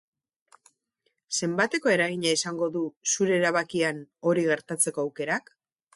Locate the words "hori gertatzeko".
4.31-5.09